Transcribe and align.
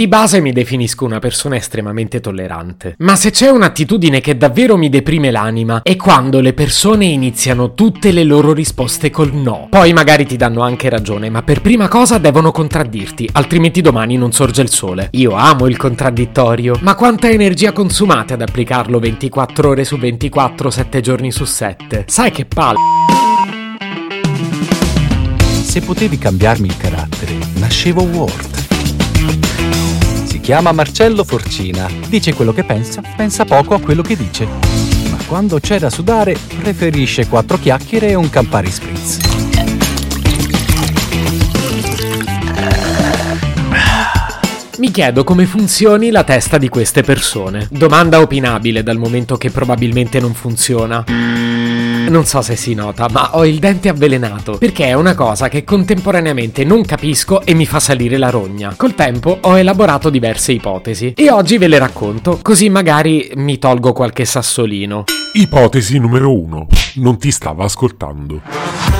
Di 0.00 0.08
base 0.08 0.40
mi 0.40 0.52
definisco 0.52 1.04
una 1.04 1.18
persona 1.18 1.56
estremamente 1.56 2.20
tollerante. 2.20 2.94
Ma 3.00 3.16
se 3.16 3.30
c'è 3.30 3.50
un'attitudine 3.50 4.22
che 4.22 4.34
davvero 4.34 4.78
mi 4.78 4.88
deprime 4.88 5.30
l'anima 5.30 5.82
è 5.82 5.94
quando 5.96 6.40
le 6.40 6.54
persone 6.54 7.04
iniziano 7.04 7.74
tutte 7.74 8.10
le 8.10 8.24
loro 8.24 8.54
risposte 8.54 9.10
col 9.10 9.34
no. 9.34 9.66
Poi 9.68 9.92
magari 9.92 10.24
ti 10.24 10.38
danno 10.38 10.62
anche 10.62 10.88
ragione, 10.88 11.28
ma 11.28 11.42
per 11.42 11.60
prima 11.60 11.88
cosa 11.88 12.16
devono 12.16 12.50
contraddirti, 12.50 13.28
altrimenti 13.32 13.82
domani 13.82 14.16
non 14.16 14.32
sorge 14.32 14.62
il 14.62 14.70
sole. 14.70 15.08
Io 15.10 15.32
amo 15.32 15.66
il 15.66 15.76
contraddittorio, 15.76 16.78
ma 16.80 16.94
quanta 16.94 17.28
energia 17.28 17.72
consumate 17.72 18.32
ad 18.32 18.40
applicarlo 18.40 18.98
24 19.00 19.68
ore 19.68 19.84
su 19.84 19.98
24, 19.98 20.70
7 20.70 21.00
giorni 21.02 21.30
su 21.30 21.44
7? 21.44 22.06
Sai 22.08 22.30
che 22.30 22.46
palle? 22.46 22.78
Se 25.60 25.82
potevi 25.82 26.16
cambiarmi 26.16 26.68
il 26.68 26.76
carattere, 26.78 27.36
nascevo 27.56 28.00
Ward. 28.04 28.60
Chiama 30.50 30.72
Marcello 30.72 31.22
Forcina, 31.22 31.88
dice 32.08 32.34
quello 32.34 32.52
che 32.52 32.64
pensa, 32.64 33.00
pensa 33.14 33.44
poco 33.44 33.74
a 33.74 33.80
quello 33.80 34.02
che 34.02 34.16
dice. 34.16 34.48
Ma 35.08 35.16
quando 35.28 35.60
c'è 35.60 35.78
da 35.78 35.90
sudare, 35.90 36.36
preferisce 36.58 37.28
quattro 37.28 37.56
chiacchiere 37.56 38.08
e 38.08 38.14
un 38.16 38.28
Campari 38.28 38.68
Spritz. 38.68 39.18
Mi 44.78 44.90
chiedo 44.90 45.22
come 45.22 45.46
funzioni 45.46 46.10
la 46.10 46.24
testa 46.24 46.58
di 46.58 46.68
queste 46.68 47.04
persone. 47.04 47.68
Domanda 47.70 48.20
opinabile 48.20 48.82
dal 48.82 48.98
momento 48.98 49.36
che 49.36 49.52
probabilmente 49.52 50.18
non 50.18 50.34
funziona. 50.34 51.04
Non 52.10 52.24
so 52.24 52.42
se 52.42 52.56
si 52.56 52.74
nota, 52.74 53.08
ma 53.08 53.36
ho 53.36 53.46
il 53.46 53.60
dente 53.60 53.88
avvelenato, 53.88 54.58
perché 54.58 54.86
è 54.86 54.94
una 54.94 55.14
cosa 55.14 55.48
che 55.48 55.62
contemporaneamente 55.62 56.64
non 56.64 56.84
capisco 56.84 57.42
e 57.42 57.54
mi 57.54 57.66
fa 57.66 57.78
salire 57.78 58.18
la 58.18 58.30
rogna. 58.30 58.74
Col 58.76 58.96
tempo 58.96 59.38
ho 59.40 59.56
elaborato 59.56 60.10
diverse 60.10 60.50
ipotesi 60.50 61.12
e 61.16 61.30
oggi 61.30 61.56
ve 61.56 61.68
le 61.68 61.78
racconto, 61.78 62.40
così 62.42 62.68
magari 62.68 63.30
mi 63.36 63.58
tolgo 63.58 63.92
qualche 63.92 64.24
sassolino. 64.24 65.04
Ipotesi 65.32 65.96
numero 65.98 66.36
1. 66.36 66.66
Non 66.94 67.16
ti 67.16 67.30
stava 67.30 67.62
ascoltando. 67.62 68.40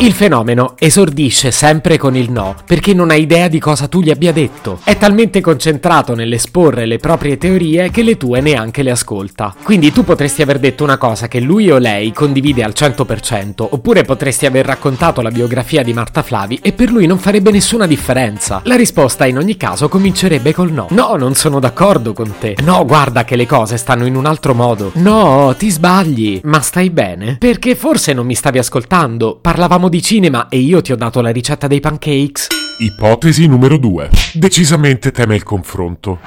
Il 0.00 0.12
fenomeno 0.12 0.74
esordisce 0.76 1.50
sempre 1.52 1.96
con 1.96 2.16
il 2.16 2.30
no, 2.30 2.54
perché 2.66 2.92
non 2.92 3.10
ha 3.10 3.14
idea 3.14 3.46
di 3.48 3.60
cosa 3.60 3.86
tu 3.86 4.02
gli 4.02 4.10
abbia 4.10 4.32
detto. 4.32 4.80
È 4.82 4.98
talmente 4.98 5.40
concentrato 5.40 6.14
nell'esporre 6.14 6.84
le 6.84 6.98
proprie 6.98 7.38
teorie 7.38 7.90
che 7.90 8.02
le 8.02 8.16
tue 8.16 8.40
neanche 8.40 8.82
le 8.82 8.90
ascolta. 8.90 9.54
Quindi 9.62 9.92
tu 9.92 10.04
potresti 10.04 10.42
aver 10.42 10.58
detto 10.58 10.82
una 10.82 10.98
cosa 10.98 11.28
che 11.28 11.40
lui 11.40 11.70
o 11.70 11.78
lei 11.78 12.12
condivide 12.12 12.62
al 12.62 12.74
100%, 12.76 13.68
oppure 13.70 14.02
potresti 14.02 14.44
aver 14.44 14.66
raccontato 14.66 15.22
la 15.22 15.30
biografia 15.30 15.82
di 15.82 15.94
Marta 15.94 16.22
Flavi 16.22 16.58
e 16.60 16.72
per 16.72 16.90
lui 16.90 17.06
non 17.06 17.18
farebbe 17.18 17.52
nessuna 17.52 17.86
differenza. 17.86 18.60
La 18.64 18.76
risposta 18.76 19.24
in 19.26 19.38
ogni 19.38 19.56
caso 19.56 19.88
comincerebbe 19.88 20.52
col 20.52 20.72
no. 20.72 20.88
No, 20.90 21.14
non 21.16 21.34
sono 21.34 21.60
d'accordo 21.60 22.12
con 22.12 22.34
te. 22.38 22.56
No, 22.64 22.84
guarda 22.84 23.24
che 23.24 23.36
le 23.36 23.46
cose 23.46 23.78
stanno 23.78 24.04
in 24.04 24.16
un 24.16 24.26
altro 24.26 24.54
modo. 24.54 24.90
No, 24.94 25.54
ti 25.56 25.70
sbagli. 25.70 26.15
Ma 26.44 26.60
stai 26.60 26.90
bene? 26.90 27.36
Perché 27.38 27.74
forse 27.74 28.12
non 28.12 28.26
mi 28.26 28.34
stavi 28.34 28.58
ascoltando. 28.58 29.38
Parlavamo 29.40 29.88
di 29.88 30.02
cinema 30.02 30.48
e 30.48 30.58
io 30.58 30.80
ti 30.80 30.92
ho 30.92 30.96
dato 30.96 31.20
la 31.20 31.30
ricetta 31.30 31.66
dei 31.66 31.80
pancakes. 31.80 32.48
Ipotesi 32.78 33.46
numero 33.46 33.78
2. 33.78 34.10
Decisamente 34.34 35.10
teme 35.10 35.34
il 35.34 35.42
confronto. 35.42 36.18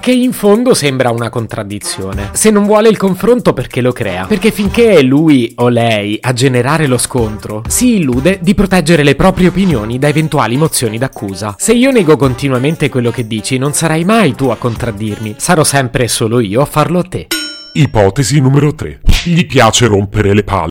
Che 0.00 0.12
in 0.12 0.32
fondo 0.32 0.72
sembra 0.72 1.10
una 1.10 1.28
contraddizione. 1.28 2.30
Se 2.32 2.50
non 2.50 2.64
vuole 2.64 2.88
il 2.88 2.96
confronto 2.96 3.52
perché 3.52 3.82
lo 3.82 3.92
crea? 3.92 4.24
Perché 4.24 4.50
finché 4.50 4.92
è 4.92 5.02
lui 5.02 5.52
o 5.56 5.68
lei 5.68 6.18
a 6.22 6.32
generare 6.32 6.86
lo 6.86 6.96
scontro, 6.96 7.62
si 7.68 7.96
illude 7.96 8.38
di 8.40 8.54
proteggere 8.54 9.02
le 9.02 9.14
proprie 9.14 9.48
opinioni 9.48 9.98
da 9.98 10.08
eventuali 10.08 10.56
mozioni 10.56 10.96
d'accusa. 10.96 11.54
Se 11.58 11.74
io 11.74 11.90
nego 11.90 12.16
continuamente 12.16 12.88
quello 12.88 13.10
che 13.10 13.26
dici, 13.26 13.58
non 13.58 13.74
sarai 13.74 14.04
mai 14.04 14.34
tu 14.34 14.46
a 14.46 14.56
contraddirmi, 14.56 15.34
sarò 15.36 15.64
sempre 15.64 16.08
solo 16.08 16.40
io 16.40 16.62
a 16.62 16.66
farlo 16.66 17.00
a 17.00 17.04
te. 17.04 17.26
Ipotesi 17.72 18.40
numero 18.40 18.74
3. 18.74 19.00
Gli 19.24 19.46
piace 19.46 19.86
rompere 19.86 20.34
le 20.34 20.42
palle. 20.42 20.70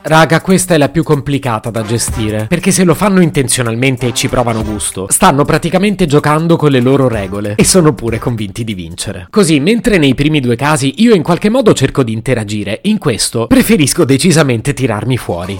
Raga, 0.00 0.40
questa 0.40 0.74
è 0.74 0.78
la 0.78 0.88
più 0.88 1.02
complicata 1.02 1.68
da 1.68 1.82
gestire, 1.82 2.46
perché 2.46 2.70
se 2.70 2.82
lo 2.82 2.94
fanno 2.94 3.20
intenzionalmente 3.20 4.06
e 4.06 4.14
ci 4.14 4.28
provano 4.28 4.62
gusto, 4.62 5.06
stanno 5.10 5.44
praticamente 5.44 6.06
giocando 6.06 6.56
con 6.56 6.70
le 6.70 6.80
loro 6.80 7.08
regole 7.08 7.56
e 7.56 7.64
sono 7.64 7.92
pure 7.92 8.18
convinti 8.18 8.64
di 8.64 8.72
vincere. 8.72 9.26
Così, 9.28 9.60
mentre 9.60 9.98
nei 9.98 10.14
primi 10.14 10.40
due 10.40 10.56
casi 10.56 10.94
io 11.02 11.14
in 11.14 11.22
qualche 11.22 11.50
modo 11.50 11.74
cerco 11.74 12.02
di 12.02 12.14
interagire, 12.14 12.80
in 12.84 12.96
questo 12.96 13.46
preferisco 13.46 14.04
decisamente 14.04 14.72
tirarmi 14.72 15.18
fuori. 15.18 15.58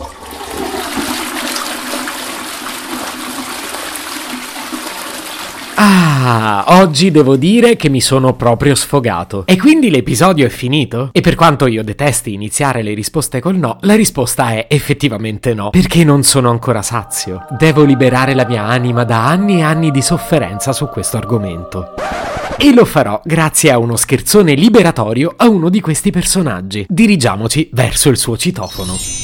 Ah, 5.77 6.14
oggi 6.67 7.11
devo 7.11 7.37
dire 7.37 7.77
che 7.77 7.89
mi 7.89 8.01
sono 8.01 8.35
proprio 8.35 8.75
sfogato. 8.75 9.45
E 9.47 9.57
quindi 9.57 9.91
l'episodio 9.91 10.47
è 10.47 10.49
finito? 10.49 11.11
E 11.13 11.21
per 11.21 11.35
quanto 11.35 11.67
io 11.67 11.83
detesti 11.83 12.33
iniziare 12.33 12.83
le 12.83 12.95
risposte 12.95 13.41
col 13.41 13.57
no, 13.57 13.79
la 13.81 13.95
risposta 13.95 14.51
è 14.51 14.67
effettivamente 14.69 15.55
no, 15.55 15.71
perché 15.71 16.05
non 16.05 16.23
sono 16.23 16.51
ancora 16.51 16.83
sazio. 16.83 17.47
Devo 17.59 17.83
liberare 17.83 18.35
la 18.35 18.47
mia 18.47 18.65
anima 18.65 19.05
da 19.05 19.27
anni 19.27 19.59
e 19.59 19.63
anni 19.63 19.91
di 19.91 20.03
sofferenza 20.03 20.73
su 20.73 20.89
questo 20.89 21.17
argomento. 21.17 21.95
E 22.57 22.73
lo 22.73 22.85
farò 22.85 23.21
grazie 23.25 23.71
a 23.71 23.79
uno 23.79 23.97
scherzone 23.97 24.55
liberatorio 24.55 25.35
a 25.37 25.49
uno 25.49 25.69
di 25.69 25.81
questi 25.81 26.11
personaggi. 26.11 26.87
Dirigiamoci 26.89 27.69
verso 27.73 28.11
il 28.11 28.17
suo 28.17 28.37
citofono. 28.37 29.24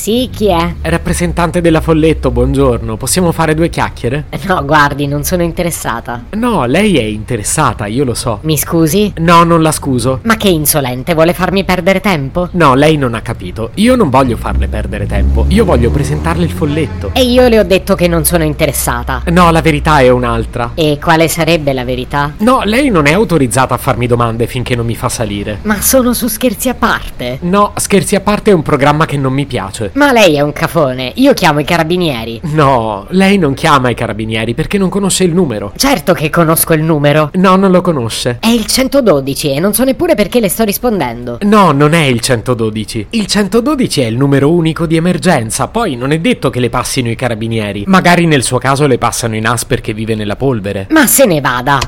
Sì, 0.00 0.30
chi 0.34 0.48
è? 0.48 0.76
Rappresentante 0.80 1.60
della 1.60 1.82
Folletto, 1.82 2.30
buongiorno. 2.30 2.96
Possiamo 2.96 3.32
fare 3.32 3.54
due 3.54 3.68
chiacchiere? 3.68 4.24
No, 4.46 4.64
guardi, 4.64 5.06
non 5.06 5.24
sono 5.24 5.42
interessata. 5.42 6.24
No, 6.30 6.64
lei 6.64 6.96
è 6.96 7.02
interessata, 7.02 7.84
io 7.84 8.04
lo 8.04 8.14
so. 8.14 8.38
Mi 8.44 8.56
scusi? 8.56 9.12
No, 9.18 9.42
non 9.42 9.60
la 9.60 9.72
scuso. 9.72 10.20
Ma 10.22 10.38
che 10.38 10.48
insolente, 10.48 11.12
vuole 11.12 11.34
farmi 11.34 11.64
perdere 11.64 12.00
tempo? 12.00 12.48
No, 12.52 12.74
lei 12.74 12.96
non 12.96 13.12
ha 13.12 13.20
capito. 13.20 13.72
Io 13.74 13.94
non 13.94 14.08
voglio 14.08 14.38
farle 14.38 14.68
perdere 14.68 15.04
tempo. 15.04 15.44
Io 15.48 15.66
voglio 15.66 15.90
presentarle 15.90 16.46
il 16.46 16.50
folletto. 16.50 17.10
E 17.12 17.22
io 17.22 17.46
le 17.48 17.58
ho 17.58 17.64
detto 17.64 17.94
che 17.94 18.08
non 18.08 18.24
sono 18.24 18.44
interessata. 18.44 19.24
No, 19.26 19.50
la 19.50 19.60
verità 19.60 19.98
è 19.98 20.08
un'altra. 20.08 20.70
E 20.76 20.98
quale 20.98 21.28
sarebbe 21.28 21.74
la 21.74 21.84
verità? 21.84 22.32
No, 22.38 22.62
lei 22.64 22.88
non 22.88 23.04
è 23.04 23.12
autorizzata 23.12 23.74
a 23.74 23.78
farmi 23.78 24.06
domande 24.06 24.46
finché 24.46 24.74
non 24.74 24.86
mi 24.86 24.96
fa 24.96 25.10
salire. 25.10 25.58
Ma 25.64 25.82
sono 25.82 26.14
su 26.14 26.26
scherzi 26.26 26.70
a 26.70 26.74
parte. 26.74 27.36
No, 27.42 27.74
scherzi 27.76 28.16
a 28.16 28.20
parte 28.20 28.50
è 28.50 28.54
un 28.54 28.62
programma 28.62 29.04
che 29.04 29.18
non 29.18 29.34
mi 29.34 29.44
piace. 29.44 29.88
Ma 29.92 30.12
lei 30.12 30.36
è 30.36 30.40
un 30.40 30.52
cafone, 30.52 31.12
io 31.16 31.32
chiamo 31.34 31.60
i 31.60 31.64
carabinieri. 31.64 32.40
No, 32.52 33.06
lei 33.10 33.38
non 33.38 33.54
chiama 33.54 33.90
i 33.90 33.94
carabinieri 33.94 34.54
perché 34.54 34.78
non 34.78 34.88
conosce 34.88 35.24
il 35.24 35.34
numero. 35.34 35.72
Certo 35.76 36.12
che 36.12 36.30
conosco 36.30 36.72
il 36.72 36.82
numero. 36.82 37.30
No, 37.34 37.56
non 37.56 37.70
lo 37.70 37.80
conosce. 37.80 38.38
È 38.40 38.48
il 38.48 38.66
112 38.66 39.54
e 39.54 39.60
non 39.60 39.74
so 39.74 39.84
neppure 39.84 40.14
perché 40.14 40.40
le 40.40 40.48
sto 40.48 40.64
rispondendo. 40.64 41.38
No, 41.42 41.72
non 41.72 41.92
è 41.92 42.02
il 42.04 42.20
112. 42.20 43.08
Il 43.10 43.26
112 43.26 44.00
è 44.00 44.06
il 44.06 44.16
numero 44.16 44.52
unico 44.52 44.86
di 44.86 44.96
emergenza, 44.96 45.68
poi 45.68 45.96
non 45.96 46.12
è 46.12 46.18
detto 46.18 46.50
che 46.50 46.60
le 46.60 46.70
passino 46.70 47.10
i 47.10 47.16
carabinieri. 47.16 47.84
Magari 47.86 48.26
nel 48.26 48.42
suo 48.42 48.58
caso 48.58 48.86
le 48.86 48.98
passano 48.98 49.36
in 49.36 49.46
as 49.46 49.64
perché 49.64 49.92
vive 49.92 50.14
nella 50.14 50.36
polvere. 50.36 50.86
Ma 50.90 51.06
se 51.06 51.26
ne 51.26 51.40
vada. 51.40 51.78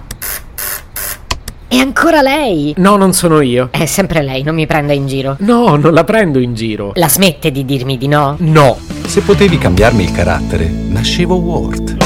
E 1.73 1.81
ancora 1.81 2.21
lei? 2.21 2.75
No, 2.77 2.97
non 2.97 3.15
sono 3.15 3.41
io. 3.41 3.71
È 3.73 3.87
sempre 3.87 4.21
lei, 4.21 4.43
non 4.43 4.55
mi 4.55 4.67
prenda 4.67 4.93
in 4.93 5.07
giro. 5.07 5.37
No, 5.39 5.77
non 5.77 5.95
la 5.95 6.05
prendo 6.05 6.39
in 6.39 6.53
giro. 6.53 6.93
La 6.97 7.09
smette 7.09 7.51
di 7.51 7.65
dirmi 7.65 7.97
di 7.97 8.09
no? 8.09 8.37
No. 8.41 8.79
Se 9.07 9.23
potevi 9.23 9.57
cambiarmi 9.57 10.03
il 10.03 10.13
carattere, 10.13 10.67
nascevo 10.67 11.37
Ward. 11.37 11.97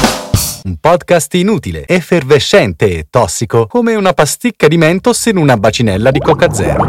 Un 0.63 0.77
podcast 0.79 1.33
inutile, 1.33 1.85
effervescente 1.85 2.97
e 2.97 3.07
tossico, 3.09 3.67
come 3.67 3.95
una 3.95 4.13
pasticca 4.13 4.69
di 4.69 4.77
mentos 4.77 5.25
in 5.25 5.35
una 5.35 5.57
bacinella 5.57 6.11
di 6.11 6.19
Coca 6.19 6.53
Zero. 6.53 6.85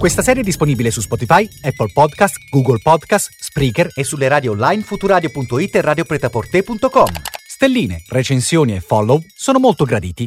Questa 0.00 0.22
serie 0.22 0.42
è 0.42 0.44
disponibile 0.44 0.90
su 0.90 1.00
Spotify, 1.00 1.48
Apple 1.62 1.92
Podcast, 1.94 2.34
Google 2.50 2.80
Podcast, 2.82 3.30
Spreaker 3.38 3.90
e 3.94 4.02
sulle 4.02 4.26
radio 4.26 4.50
online 4.50 4.82
futuradio.it 4.82 5.76
e 5.76 5.80
radiopretaporte.com. 5.80 7.06
Stelline, 7.46 8.02
recensioni 8.08 8.74
e 8.74 8.80
follow 8.80 9.22
sono 9.32 9.60
molto 9.60 9.84
graditi. 9.84 10.26